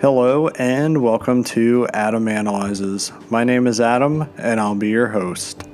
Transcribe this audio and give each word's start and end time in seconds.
Hello 0.00 0.48
and 0.48 1.02
welcome 1.02 1.44
to 1.44 1.86
Adam 1.92 2.26
Analyzes. 2.26 3.12
My 3.28 3.44
name 3.44 3.66
is 3.66 3.82
Adam 3.82 4.26
and 4.38 4.58
I'll 4.58 4.74
be 4.74 4.88
your 4.88 5.08
host. 5.08 5.68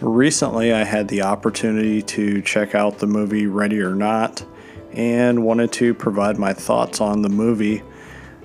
Recently, 0.00 0.74
I 0.74 0.84
had 0.84 1.08
the 1.08 1.22
opportunity 1.22 2.02
to 2.02 2.42
check 2.42 2.74
out 2.74 2.98
the 2.98 3.06
movie 3.06 3.46
Ready 3.46 3.80
or 3.80 3.94
Not 3.94 4.44
and 4.92 5.46
wanted 5.46 5.72
to 5.72 5.94
provide 5.94 6.36
my 6.36 6.52
thoughts 6.52 7.00
on 7.00 7.22
the 7.22 7.30
movie. 7.30 7.82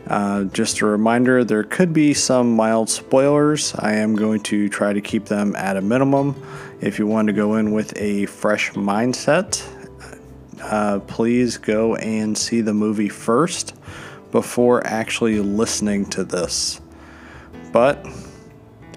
Uh, 0.08 0.46
just 0.46 0.80
a 0.80 0.86
reminder 0.86 1.44
there 1.44 1.66
could 1.66 1.92
be 1.92 2.14
some 2.14 2.56
mild 2.56 2.90
spoilers. 2.90 3.76
I 3.76 3.96
am 3.96 4.16
going 4.16 4.40
to 4.44 4.70
try 4.70 4.94
to 4.94 5.02
keep 5.02 5.26
them 5.26 5.54
at 5.58 5.76
a 5.76 5.82
minimum. 5.82 6.42
If 6.80 6.98
you 6.98 7.08
want 7.08 7.28
to 7.28 7.34
go 7.34 7.56
in 7.56 7.74
with 7.74 7.92
a 7.98 8.26
fresh 8.28 8.72
mindset, 8.72 9.62
uh, 10.62 11.00
please 11.00 11.58
go 11.58 11.98
and 11.98 12.38
see 12.38 12.62
the 12.62 12.74
movie 12.74 13.10
first 13.10 13.74
before 14.32 14.86
actually 14.86 15.40
listening 15.40 16.06
to 16.06 16.24
this. 16.24 16.82
But 17.72 18.06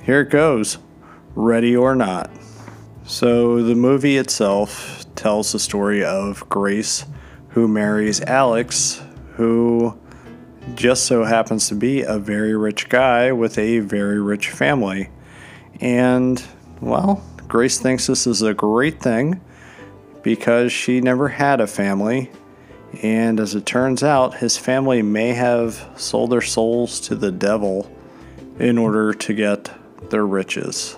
here 0.03 0.21
it 0.21 0.31
goes 0.31 0.79
ready 1.35 1.77
or 1.77 1.95
not. 1.95 2.31
So, 3.05 3.63
the 3.63 3.75
movie 3.75 4.17
itself 4.17 5.05
tells 5.17 5.53
the 5.53 5.59
story 5.59 6.05
of 6.05 6.49
Grace, 6.49 7.05
who 7.49 7.67
marries 7.67 8.21
Alex, 8.21 9.03
who 9.35 9.99
just 10.75 11.07
so 11.07 11.25
happens 11.25 11.69
to 11.69 11.75
be 11.75 12.03
a 12.03 12.19
very 12.19 12.55
rich 12.55 12.89
guy 12.89 13.33
with 13.33 13.59
a 13.59 13.81
very 13.81 14.21
rich 14.21 14.51
family. 14.51 15.09
And, 15.81 16.43
well, 16.81 17.23
Grace 17.49 17.81
thinks 17.81 18.07
this 18.07 18.27
is 18.27 18.43
a 18.43 18.55
great 18.55 19.01
thing 19.01 19.41
because 20.23 20.71
she 20.71 21.01
never 21.01 21.29
had 21.29 21.61
a 21.61 21.67
family 21.67 22.31
and 23.03 23.39
as 23.39 23.55
it 23.55 23.67
turns 23.67 24.03
out, 24.03 24.39
his 24.39 24.57
family 24.57 25.03
may 25.03 25.29
have 25.29 25.89
sold 25.97 26.31
their 26.31 26.41
souls 26.41 27.01
to 27.01 27.15
the 27.15 27.31
devil 27.31 27.91
in 28.59 28.79
order 28.79 29.15
to 29.15 29.35
get 29.35 29.71
their 30.11 30.27
riches. 30.27 30.97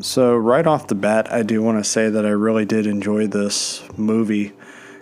So, 0.00 0.34
right 0.34 0.66
off 0.66 0.88
the 0.88 0.94
bat, 0.94 1.32
I 1.32 1.42
do 1.42 1.62
want 1.62 1.78
to 1.78 1.88
say 1.88 2.08
that 2.08 2.24
I 2.24 2.30
really 2.30 2.64
did 2.64 2.86
enjoy 2.86 3.26
this 3.26 3.82
movie. 3.96 4.52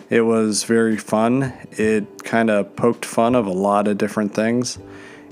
It 0.09 0.21
was 0.21 0.63
very 0.63 0.97
fun. 0.97 1.53
It 1.71 2.23
kind 2.23 2.49
of 2.49 2.75
poked 2.75 3.05
fun 3.05 3.33
of 3.33 3.47
a 3.47 3.51
lot 3.51 3.87
of 3.87 3.97
different 3.97 4.35
things. 4.35 4.77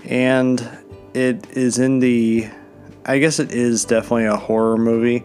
And 0.05 0.67
it 1.13 1.45
is 1.51 1.77
in 1.77 1.99
the, 1.99 2.49
I 3.05 3.19
guess 3.19 3.39
it 3.39 3.51
is 3.51 3.85
definitely 3.85 4.25
a 4.25 4.37
horror 4.37 4.77
movie. 4.77 5.23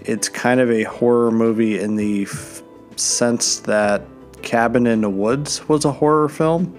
It's 0.00 0.28
kind 0.28 0.60
of 0.60 0.70
a 0.70 0.84
horror 0.84 1.30
movie 1.30 1.78
in 1.78 1.96
the 1.96 2.22
f- 2.22 2.62
sense 2.96 3.58
that 3.60 4.02
Cabin 4.46 4.86
in 4.86 5.00
the 5.00 5.10
Woods 5.10 5.68
was 5.68 5.84
a 5.84 5.90
horror 5.90 6.28
film. 6.28 6.78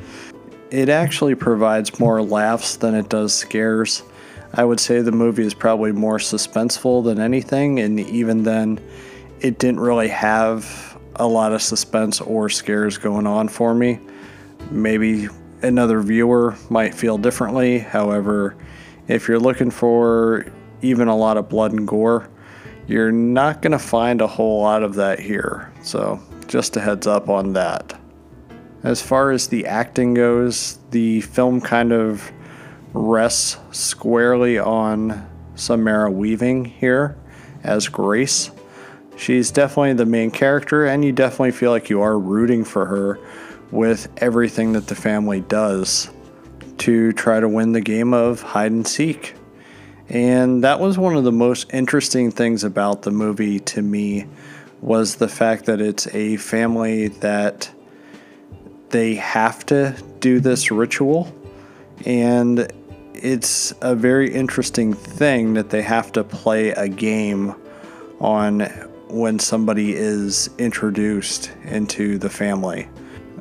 It 0.72 0.88
actually 0.88 1.36
provides 1.36 2.00
more 2.00 2.22
laughs 2.22 2.78
than 2.78 2.96
it 2.96 3.10
does 3.10 3.34
scares. 3.34 4.04
I 4.54 4.64
would 4.64 4.80
say 4.80 5.02
the 5.02 5.12
movie 5.12 5.46
is 5.46 5.54
probably 5.54 5.92
more 5.92 6.18
suspenseful 6.18 7.04
than 7.04 7.20
anything, 7.20 7.82
and 7.82 8.00
even 8.00 8.44
then, 8.44 8.80
it 9.42 9.60
didn't 9.60 9.82
really 9.82 10.08
have 10.08 10.98
a 11.18 11.28
lot 11.28 11.52
of 11.52 11.62
suspense 11.62 12.22
or 12.22 12.48
scares 12.48 12.98
going 12.98 13.28
on 13.28 13.50
for 13.50 13.76
me. 13.76 14.00
Maybe 14.72 15.28
another 15.62 16.00
viewer 16.00 16.56
might 16.70 16.96
feel 16.96 17.18
differently. 17.18 17.80
However, 17.80 18.56
if 19.10 19.28
you're 19.28 19.40
looking 19.40 19.72
for 19.72 20.46
even 20.82 21.10
a 21.10 21.16
lot 21.18 21.36
of 21.36 21.50
blood 21.50 21.74
and 21.74 21.86
gore, 21.86 22.30
you're 22.88 23.12
not 23.12 23.62
going 23.62 23.74
to 23.74 23.80
find 23.80 24.22
a 24.22 24.28
whole 24.28 24.62
lot 24.62 24.84
of 24.84 24.96
that 24.96 25.20
here. 25.20 25.70
So 25.82 26.22
just 26.48 26.78
a 26.78 26.82
heads 26.82 27.08
up 27.08 27.30
on 27.30 27.54
that. 27.54 28.00
As 28.84 29.02
far 29.02 29.32
as 29.32 29.48
the 29.48 29.66
acting 29.66 30.14
goes, 30.14 30.80
the 30.92 31.22
film 31.22 31.62
kind 31.62 31.92
of 31.92 32.32
rests 32.94 33.58
squarely 33.72 34.58
on 34.58 35.28
Samara 35.56 36.12
Weaving 36.12 36.66
here 36.66 37.18
as 37.64 37.88
Grace. 37.88 38.52
She's 39.18 39.50
definitely 39.52 39.94
the 39.94 40.06
main 40.06 40.30
character, 40.30 40.86
and 40.86 41.04
you 41.04 41.12
definitely 41.12 41.52
feel 41.52 41.72
like 41.72 41.90
you 41.90 42.02
are 42.02 42.18
rooting 42.18 42.64
for 42.64 42.86
her 42.86 43.20
with 43.72 44.08
everything 44.18 44.74
that 44.74 44.88
the 44.88 44.96
family 44.96 45.42
does 45.42 46.10
to 46.78 47.12
try 47.14 47.40
to 47.40 47.50
win 47.50 47.72
the 47.72 47.82
game 47.82 48.14
of 48.14 48.42
hide 48.42 48.72
and 48.72 48.88
seek. 48.88 49.34
And 50.10 50.64
that 50.64 50.80
was 50.80 50.98
one 50.98 51.18
of 51.18 51.24
the 51.24 51.32
most 51.32 51.74
interesting 51.74 52.32
things 52.32 52.64
about 52.64 53.02
the 53.02 53.12
movie 53.12 53.60
to 53.60 53.82
me 53.82 54.28
was 54.82 55.16
the 55.16 55.28
fact 55.28 55.66
that 55.66 55.82
it's 55.82 56.08
a 56.14 56.38
family 56.38 57.08
that 57.08 57.70
they 58.90 59.16
have 59.16 59.66
to 59.66 59.96
do 60.20 60.40
this 60.40 60.72
ritual 60.72 61.34
and 62.06 62.72
it's 63.14 63.74
a 63.82 63.96
very 63.96 64.34
interesting 64.34 64.94
thing 64.94 65.54
that 65.56 65.70
they 65.70 65.82
have 65.82 66.12
to 66.14 66.24
play 66.24 66.70
a 66.70 66.88
game 66.88 67.56
on 68.20 68.62
when 69.10 69.40
somebody 69.40 69.94
is 69.94 70.50
introduced 70.58 71.52
into 71.66 72.18
the 72.18 72.30
family. 72.30 72.88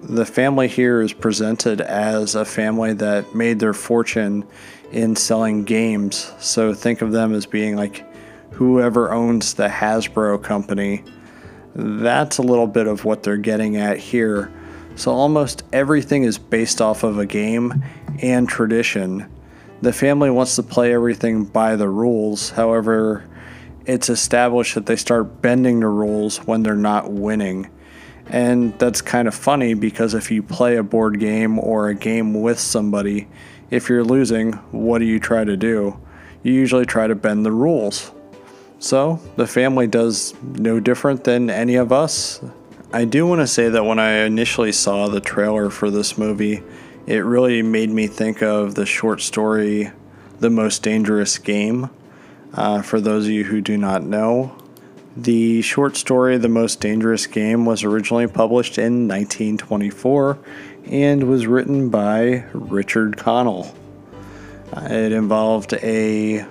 The 0.03 0.25
family 0.25 0.69
here 0.69 1.01
is 1.01 1.13
presented 1.13 1.81
as 1.81 2.35
a 2.35 2.45
family 2.45 2.93
that 2.95 3.35
made 3.35 3.59
their 3.59 3.75
fortune 3.75 4.47
in 4.93 5.17
selling 5.17 5.65
games. 5.65 6.33
So 6.39 6.73
think 6.73 7.03
of 7.03 7.13
them 7.13 7.35
as 7.35 7.45
being 7.45 7.77
like 7.77 8.05
whoever 8.53 9.13
owns 9.13 9.55
the 9.55 9.69
Hasbro 9.69 10.43
company 10.43 11.03
that's 11.77 12.39
a 12.39 12.43
little 12.43 12.67
bit 12.67 12.87
of 12.87 13.05
what 13.05 13.23
they're 13.23 13.37
getting 13.37 13.77
at 13.77 13.99
here. 13.99 14.51
So 14.95 15.13
almost 15.13 15.63
everything 15.75 16.23
is 16.23 16.39
based 16.39 16.81
off 16.81 17.03
of 17.03 17.19
a 17.19 17.27
game 17.27 17.85
and 18.23 18.49
tradition. 18.49 19.31
The 19.83 19.93
family 19.93 20.31
wants 20.31 20.57
to 20.57 20.63
play 20.63 20.95
everything 20.95 21.45
by 21.45 21.77
the 21.77 21.89
rules, 21.89 22.51
however, 22.51 23.25
it's 23.85 24.09
established 24.09 24.75
that 24.75 24.87
they 24.87 24.97
start 24.97 25.43
bending 25.43 25.81
the 25.81 25.89
rules 25.89 26.39
when 26.39 26.63
they're 26.63 26.75
not 26.75 27.13
winning. 27.13 27.71
And 28.29 28.77
that's 28.79 29.03
kind 29.03 29.29
of 29.29 29.35
funny 29.35 29.75
because 29.75 30.15
if 30.15 30.31
you 30.31 30.43
play 30.43 30.77
a 30.77 30.83
board 30.83 31.21
game 31.21 31.59
or 31.59 31.89
a 31.89 31.95
game 31.95 32.41
with 32.41 32.59
somebody, 32.59 33.29
if 33.71 33.89
you're 33.89 34.03
losing, 34.03 34.53
what 34.73 34.99
do 34.99 35.05
you 35.05 35.21
try 35.21 35.45
to 35.45 35.57
do? 35.57 36.01
You 36.43 36.53
usually 36.53 36.87
try 36.87 37.07
to 37.07 37.15
bend 37.15 37.45
the 37.45 37.53
rules. 37.53 38.13
So, 38.79 39.21
the 39.37 39.47
family 39.47 39.87
does 39.87 40.35
no 40.43 40.81
different 40.81 41.25
than 41.25 41.49
any 41.49 41.77
of 41.77 41.93
us. 41.93 42.41
I 42.93 43.05
do 43.05 43.27
want 43.27 43.41
to 43.41 43.47
say 43.47 43.69
that 43.69 43.85
when 43.85 43.99
I 43.99 44.25
initially 44.25 44.73
saw 44.73 45.09
the 45.09 45.21
trailer 45.21 45.71
for 45.71 45.91
this 45.91 46.17
movie, 46.19 46.63
it 47.07 47.19
really 47.19 47.63
made 47.63 47.91
me 47.91 48.07
think 48.07 48.43
of 48.43 48.75
the 48.75 48.87
short 48.87 49.21
story 49.23 49.91
The 50.41 50.51
Most 50.51 50.83
Dangerous 50.83 51.39
Game. 51.39 51.91
Uh, 52.53 52.83
for 52.83 53.01
those 53.01 53.25
of 53.25 53.31
you 53.31 53.45
who 53.45 53.61
do 53.61 53.77
not 53.77 54.03
know, 54.03 54.57
the 55.17 55.63
short 55.63 55.97
story 55.97 56.37
The 56.37 56.49
Most 56.49 56.81
Dangerous 56.81 57.27
Game 57.27 57.65
was 57.65 57.83
originally 57.83 58.27
published 58.27 58.77
in 58.77 59.09
1924 59.09 60.39
and 60.87 61.25
was 61.25 61.47
written 61.47 61.89
by 61.89 62.45
Richard 62.53 63.17
Connell. 63.17 63.75
Uh, 64.73 64.87
it 64.91 65.13
involved 65.13 65.73
a 65.75 66.47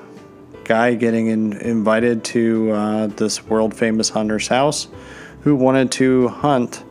guy 0.66 0.96
getting 0.96 1.28
in, 1.28 1.54
invited 1.54 2.24
to 2.26 2.72
uh, 2.72 3.08
this 3.08 3.46
world 3.46 3.74
famous 3.74 4.10
hunter's 4.10 4.48
house 4.48 4.88
who 5.42 5.56
wanted 5.56 5.92
to 5.94 6.28
hunt 6.28 6.84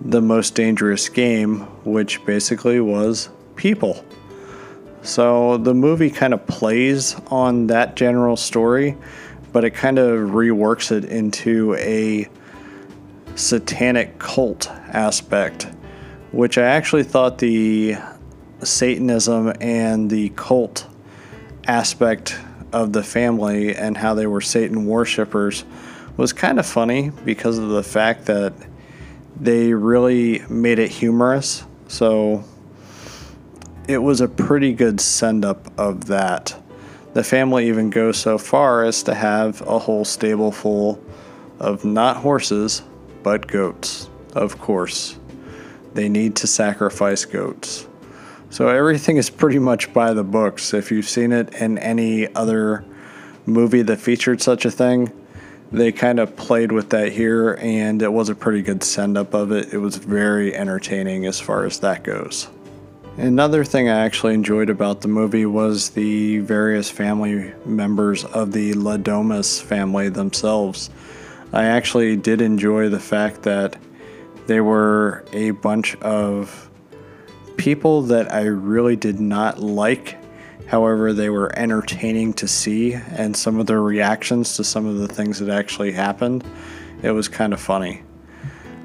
the 0.00 0.20
most 0.20 0.54
dangerous 0.54 1.08
game, 1.08 1.60
which 1.84 2.24
basically 2.24 2.80
was 2.80 3.30
people. 3.56 4.04
So 5.02 5.56
the 5.56 5.72
movie 5.74 6.10
kind 6.10 6.34
of 6.34 6.46
plays 6.46 7.14
on 7.28 7.68
that 7.68 7.96
general 7.96 8.36
story, 8.36 8.96
but 9.52 9.64
it 9.64 9.70
kind 9.70 9.98
of 9.98 10.30
reworks 10.30 10.92
it 10.92 11.04
into 11.04 11.74
a 11.76 12.28
satanic 13.36 14.18
cult 14.18 14.68
aspect, 14.88 15.68
which 16.32 16.58
I 16.58 16.64
actually 16.64 17.04
thought 17.04 17.38
the 17.38 17.96
Satanism 18.62 19.52
and 19.60 20.10
the 20.10 20.30
cult 20.30 20.86
aspect 21.66 22.38
of 22.72 22.92
the 22.92 23.02
family 23.02 23.74
and 23.74 23.96
how 23.96 24.14
they 24.14 24.26
were 24.26 24.40
Satan 24.40 24.86
worshippers 24.86 25.64
was 26.16 26.32
kind 26.32 26.58
of 26.58 26.66
funny 26.66 27.10
because 27.24 27.58
of 27.58 27.70
the 27.70 27.82
fact 27.82 28.26
that 28.26 28.52
they 29.38 29.72
really 29.72 30.42
made 30.48 30.78
it 30.78 30.90
humorous. 30.90 31.64
So 31.88 32.44
it 33.88 33.98
was 33.98 34.20
a 34.20 34.28
pretty 34.28 34.72
good 34.72 35.00
send 35.00 35.44
up 35.44 35.72
of 35.78 36.06
that. 36.06 36.56
The 37.14 37.24
family 37.24 37.68
even 37.68 37.90
goes 37.90 38.18
so 38.18 38.38
far 38.38 38.84
as 38.84 39.02
to 39.04 39.14
have 39.14 39.62
a 39.62 39.78
whole 39.78 40.04
stable 40.04 40.52
full 40.52 41.02
of 41.58 41.84
not 41.84 42.18
horses, 42.18 42.82
but 43.22 43.48
goats, 43.48 44.08
of 44.34 44.58
course. 44.58 45.18
They 45.94 46.08
need 46.08 46.36
to 46.36 46.46
sacrifice 46.46 47.24
goats. 47.24 47.88
So 48.50 48.68
everything 48.68 49.16
is 49.16 49.30
pretty 49.30 49.60
much 49.60 49.92
by 49.92 50.12
the 50.12 50.24
books. 50.24 50.74
If 50.74 50.90
you've 50.90 51.08
seen 51.08 51.30
it 51.30 51.54
in 51.54 51.78
any 51.78 52.32
other 52.34 52.84
movie 53.46 53.82
that 53.82 53.98
featured 53.98 54.42
such 54.42 54.64
a 54.64 54.70
thing, 54.70 55.12
they 55.70 55.92
kind 55.92 56.18
of 56.18 56.34
played 56.36 56.72
with 56.72 56.90
that 56.90 57.12
here, 57.12 57.56
and 57.60 58.02
it 58.02 58.12
was 58.12 58.28
a 58.28 58.34
pretty 58.34 58.62
good 58.62 58.82
send 58.82 59.16
up 59.16 59.34
of 59.34 59.52
it. 59.52 59.72
It 59.72 59.78
was 59.78 59.96
very 59.96 60.54
entertaining 60.54 61.26
as 61.26 61.38
far 61.38 61.64
as 61.64 61.78
that 61.78 62.02
goes. 62.02 62.48
Another 63.16 63.64
thing 63.64 63.88
I 63.88 64.00
actually 64.00 64.34
enjoyed 64.34 64.68
about 64.68 65.02
the 65.02 65.08
movie 65.08 65.46
was 65.46 65.90
the 65.90 66.38
various 66.38 66.90
family 66.90 67.52
members 67.64 68.24
of 68.24 68.52
the 68.52 68.74
Le 68.74 68.98
Domas 68.98 69.62
family 69.62 70.08
themselves. 70.08 70.90
I 71.52 71.64
actually 71.64 72.16
did 72.16 72.40
enjoy 72.40 72.88
the 72.88 73.00
fact 73.00 73.42
that 73.42 73.76
they 74.46 74.60
were 74.60 75.24
a 75.32 75.50
bunch 75.52 75.96
of 75.96 76.69
people 77.56 78.02
that 78.02 78.32
I 78.32 78.42
really 78.42 78.96
did 78.96 79.20
not 79.20 79.58
like. 79.58 80.16
However, 80.66 81.12
they 81.12 81.30
were 81.30 81.56
entertaining 81.58 82.32
to 82.34 82.46
see, 82.46 82.94
and 82.94 83.36
some 83.36 83.58
of 83.58 83.66
their 83.66 83.82
reactions 83.82 84.56
to 84.56 84.64
some 84.64 84.86
of 84.86 84.98
the 84.98 85.08
things 85.08 85.40
that 85.40 85.48
actually 85.48 85.92
happened, 85.92 86.44
it 87.02 87.10
was 87.10 87.28
kind 87.28 87.52
of 87.52 87.60
funny. 87.60 88.02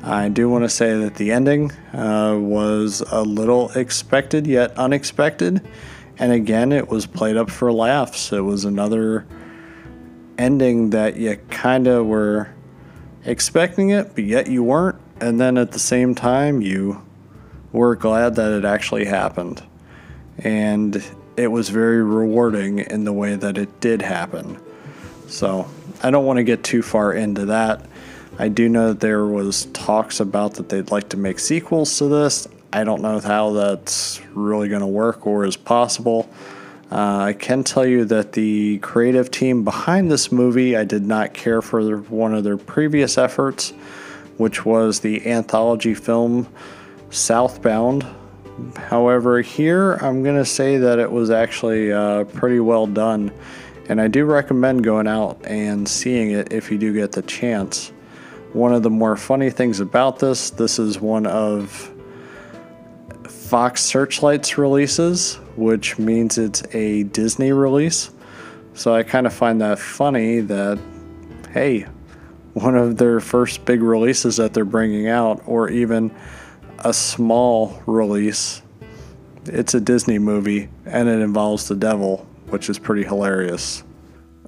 I 0.03 0.29
do 0.29 0.49
want 0.49 0.63
to 0.63 0.69
say 0.69 0.97
that 0.99 1.15
the 1.15 1.31
ending 1.31 1.71
uh, 1.93 2.37
was 2.39 3.01
a 3.11 3.23
little 3.23 3.71
expected 3.71 4.45
yet 4.45 4.77
unexpected. 4.77 5.67
And 6.17 6.31
again, 6.31 6.71
it 6.71 6.87
was 6.87 7.05
played 7.05 7.37
up 7.37 7.49
for 7.49 7.71
laughs. 7.71 8.31
It 8.31 8.41
was 8.41 8.65
another 8.65 9.25
ending 10.37 10.91
that 10.91 11.17
you 11.17 11.37
kind 11.49 11.87
of 11.87 12.05
were 12.05 12.53
expecting 13.25 13.89
it, 13.89 14.15
but 14.15 14.23
yet 14.23 14.47
you 14.47 14.63
weren't. 14.63 14.99
And 15.19 15.39
then 15.39 15.57
at 15.57 15.71
the 15.71 15.79
same 15.79 16.13
time, 16.13 16.61
you 16.61 17.04
were 17.75 17.95
glad 17.95 18.35
that 18.35 18.51
it 18.51 18.65
actually 18.65 19.05
happened. 19.05 19.61
And 20.39 21.03
it 21.37 21.47
was 21.47 21.69
very 21.69 22.01
rewarding 22.01 22.79
in 22.79 23.03
the 23.03 23.13
way 23.13 23.35
that 23.35 23.57
it 23.57 23.79
did 23.79 24.01
happen. 24.01 24.57
So 25.27 25.67
I 26.01 26.11
don't 26.11 26.25
want 26.25 26.37
to 26.37 26.43
get 26.43 26.63
too 26.63 26.81
far 26.81 27.13
into 27.13 27.47
that. 27.47 27.85
I 28.37 28.49
do 28.49 28.67
know 28.67 28.89
that 28.89 28.99
there 28.99 29.25
was 29.25 29.65
talks 29.67 30.19
about 30.19 30.55
that 30.55 30.69
they'd 30.69 30.91
like 30.91 31.09
to 31.09 31.17
make 31.17 31.39
sequels 31.39 31.97
to 31.99 32.07
this. 32.07 32.47
I 32.73 32.83
don't 32.83 33.01
know 33.01 33.19
how 33.19 33.53
that's 33.53 34.21
really 34.33 34.67
going 34.67 34.81
to 34.81 34.87
work 34.87 35.25
or 35.25 35.45
is 35.45 35.55
possible. 35.55 36.29
Uh, 36.91 37.17
I 37.17 37.33
can 37.33 37.63
tell 37.63 37.85
you 37.85 38.05
that 38.05 38.33
the 38.33 38.79
creative 38.79 39.31
team 39.31 39.63
behind 39.63 40.11
this 40.11 40.31
movie, 40.31 40.75
I 40.75 40.83
did 40.83 41.05
not 41.05 41.33
care 41.33 41.61
for 41.61 41.97
one 41.97 42.33
of 42.33 42.43
their 42.43 42.57
previous 42.57 43.17
efforts, 43.17 43.71
which 44.37 44.65
was 44.65 44.99
the 44.99 45.25
anthology 45.27 45.93
film 45.93 46.47
Southbound. 47.09 48.05
However, 48.75 49.41
here 49.41 49.93
I'm 49.95 50.23
going 50.23 50.37
to 50.37 50.45
say 50.45 50.77
that 50.77 50.99
it 50.99 51.11
was 51.11 51.29
actually 51.29 51.91
uh, 51.91 52.23
pretty 52.25 52.59
well 52.59 52.87
done, 52.87 53.31
and 53.89 53.99
I 53.99 54.07
do 54.07 54.25
recommend 54.25 54.83
going 54.83 55.07
out 55.07 55.39
and 55.45 55.87
seeing 55.87 56.31
it 56.31 56.53
if 56.53 56.71
you 56.71 56.77
do 56.77 56.93
get 56.93 57.11
the 57.11 57.21
chance. 57.21 57.91
One 58.53 58.73
of 58.73 58.83
the 58.83 58.89
more 58.89 59.17
funny 59.17 59.49
things 59.49 59.81
about 59.81 60.19
this, 60.19 60.49
this 60.49 60.79
is 60.79 60.99
one 61.01 61.25
of 61.25 61.91
Fox 63.27 63.81
Searchlight's 63.81 64.57
releases, 64.57 65.35
which 65.55 65.99
means 65.99 66.37
it's 66.37 66.63
a 66.73 67.03
Disney 67.03 67.51
release. 67.51 68.11
So 68.73 68.95
I 68.95 69.03
kind 69.03 69.27
of 69.27 69.33
find 69.33 69.61
that 69.61 69.79
funny 69.79 70.39
that, 70.39 70.79
hey, 71.51 71.85
one 72.53 72.75
of 72.75 72.95
their 72.97 73.19
first 73.19 73.65
big 73.65 73.81
releases 73.81 74.37
that 74.37 74.53
they're 74.53 74.65
bringing 74.65 75.09
out, 75.09 75.43
or 75.45 75.69
even 75.69 76.15
a 76.79 76.93
small 76.93 77.81
release, 77.85 78.61
it's 79.45 79.73
a 79.73 79.81
Disney 79.81 80.19
movie 80.19 80.69
and 80.85 81.07
it 81.09 81.19
involves 81.19 81.67
the 81.67 81.75
devil, 81.75 82.27
which 82.49 82.69
is 82.69 82.79
pretty 82.79 83.03
hilarious 83.03 83.83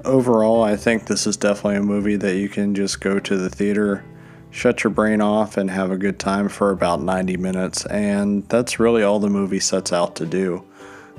overall, 0.08 0.64
I 0.64 0.76
think 0.76 1.06
this 1.06 1.28
is 1.28 1.38
definitely 1.38 1.78
a 1.78 1.84
movie 1.84 2.16
that 2.16 2.36
you 2.36 2.50
can 2.50 2.74
just 2.74 3.02
go 3.02 3.20
to 3.20 3.38
the 3.38 3.50
theater, 3.50 4.04
shut 4.52 4.84
your 4.84 4.92
brain 4.92 5.22
off, 5.22 5.58
and 5.58 5.70
have 5.70 5.92
a 5.92 5.98
good 5.98 6.20
time 6.20 6.50
for 6.50 6.72
about 6.72 7.02
90 7.02 7.38
minutes. 7.38 7.86
And 7.86 8.48
that's 8.50 8.80
really 8.80 9.04
all 9.04 9.20
the 9.20 9.30
movie 9.30 9.60
sets 9.60 9.94
out 9.94 10.16
to 10.16 10.26
do. 10.26 10.64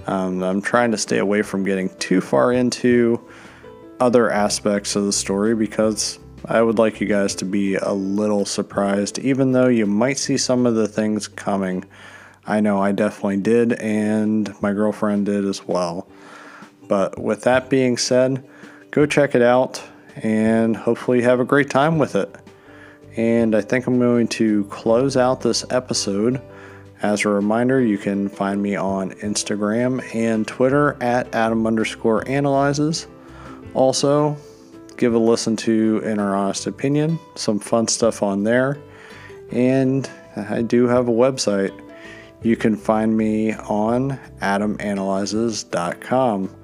Um, 0.07 0.43
I'm 0.43 0.63
trying 0.63 0.91
to 0.93 0.99
stay 0.99 1.19
away 1.19 1.43
from 1.43 1.65
getting 1.65 1.91
too 1.99 2.21
far 2.21 2.53
into 2.53 3.21
other 4.01 4.31
aspects 4.31 4.97
of 4.97 5.05
the 5.05 5.13
story 5.13 5.55
because 5.55 6.19
I 6.45 6.63
would 6.63 6.79
like 6.79 7.01
you 7.01 7.07
guys 7.07 7.35
to 7.37 7.45
be 7.45 7.75
a 7.75 7.93
little 7.93 8.45
surprised, 8.45 9.19
even 9.19 9.53
though 9.53 9.69
you 9.69 9.87
might 9.87 10.19
see 10.19 10.37
some 10.37 10.67
of 10.67 10.75
the 10.75 10.89
things 10.89 11.29
coming. 11.29 11.85
I 12.47 12.61
know 12.61 12.81
I 12.81 12.93
definitely 12.93 13.39
did, 13.39 13.73
and 13.75 14.55
my 14.63 14.73
girlfriend 14.73 15.27
did 15.27 15.45
as 15.45 15.67
well. 15.67 16.09
But 16.87 17.19
with 17.19 17.43
that 17.43 17.69
being 17.69 17.99
said, 17.99 18.43
go 18.91 19.05
check 19.05 19.35
it 19.35 19.43
out 19.43 19.83
and 20.17 20.77
hopefully 20.77 21.23
have 21.23 21.41
a 21.41 21.45
great 21.45 21.71
time 21.71 21.99
with 21.99 22.15
it. 22.15 22.35
And 23.17 23.55
I 23.55 23.61
think 23.61 23.87
I'm 23.87 23.99
going 23.99 24.29
to 24.29 24.65
close 24.65 25.17
out 25.17 25.41
this 25.41 25.65
episode. 25.71 26.41
As 27.03 27.25
a 27.25 27.29
reminder, 27.29 27.81
you 27.81 27.99
can 27.99 28.29
find 28.29 28.63
me 28.63 28.77
on 28.77 29.11
Instagram 29.13 30.03
and 30.15 30.47
Twitter 30.47 30.97
at 31.03 31.35
Adam 31.35 31.67
underscore 31.67 32.27
analyzes. 32.29 33.07
Also, 33.75 34.37
give 34.99 35.15
a 35.15 35.19
listen 35.19 35.57
to 35.57 36.03
In 36.05 36.19
Our 36.19 36.35
Honest 36.35 36.67
Opinion, 36.67 37.19
some 37.37 37.61
fun 37.61 37.89
stuff 37.89 38.23
on 38.23 38.43
there. 38.43 38.79
And 39.51 40.11
I 40.37 40.61
do 40.63 40.87
have 40.87 41.09
a 41.09 41.13
website. 41.13 41.73
You 42.43 42.57
can 42.57 42.77
find 42.77 43.17
me 43.17 43.55
on 43.55 44.19
adamanalyzes.com. 44.41 46.55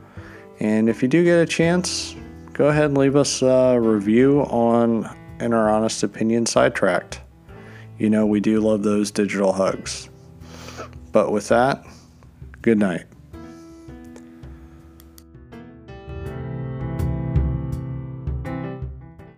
And 0.61 0.89
if 0.89 1.03
you 1.03 1.09
do 1.09 1.25
get 1.25 1.41
a 1.41 1.47
chance, 1.47 2.15
go 2.53 2.69
ahead 2.69 2.85
and 2.87 2.99
leave 2.99 3.17
us 3.17 3.43
a 3.43 3.79
review 3.81 4.43
on 4.43 5.09
In 5.41 5.55
Our 5.55 5.71
Honest 5.71 6.03
Opinion 6.03 6.47
Sidetracked. 6.47 7.21
You 7.99 8.11
know, 8.11 8.27
we 8.27 8.41
do 8.41 8.61
love 8.61 8.83
those 8.83 9.11
digital 9.11 9.53
hugs. 9.53 10.11
But 11.13 11.33
with 11.33 11.49
that, 11.49 11.85
good 12.61 12.79
night. 12.79 13.05